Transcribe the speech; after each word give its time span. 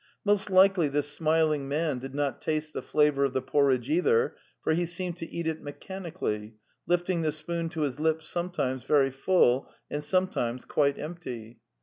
Most 0.25 0.49
likely 0.49 0.87
this 0.87 1.11
smiling 1.13 1.67
man 1.67 1.99
did 1.99 2.15
not 2.15 2.41
taste 2.41 2.73
the 2.73 2.81
flavour 2.81 3.23
of 3.23 3.33
the 3.33 3.41
porridge 3.43 3.87
either, 3.87 4.35
for 4.63 4.73
he 4.73 4.83
seemed 4.83 5.17
to 5.17 5.29
eat 5.29 5.45
it 5.45 5.61
me 5.61 5.73
chanically, 5.73 6.53
lifting 6.87 7.21
the 7.21 7.31
spoon 7.31 7.69
to 7.69 7.81
his 7.81 7.99
lips 7.99 8.27
sometimes 8.27 8.83
very 8.83 9.11
full 9.11 9.69
and 9.91 10.03
sometimes 10.03 10.65
quite 10.65 10.97
empty. 10.97 11.59